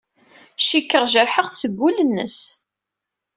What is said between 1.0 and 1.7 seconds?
jerḥeɣ-t